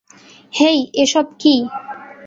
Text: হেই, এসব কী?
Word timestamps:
হেই, 0.53 0.79
এসব 0.93 1.25
কী? 1.39 1.55